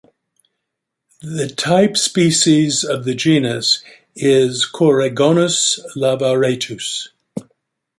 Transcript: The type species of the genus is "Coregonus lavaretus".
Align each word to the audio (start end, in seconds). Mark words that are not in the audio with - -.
The 1.21 1.47
type 1.47 1.95
species 1.95 2.83
of 2.83 3.05
the 3.05 3.13
genus 3.13 3.83
is 4.15 4.67
"Coregonus 4.67 5.79
lavaretus". 5.95 7.09